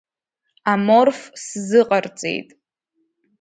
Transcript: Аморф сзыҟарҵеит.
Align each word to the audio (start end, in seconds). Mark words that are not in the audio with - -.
Аморф 0.71 1.19
сзыҟарҵеит. 1.43 2.49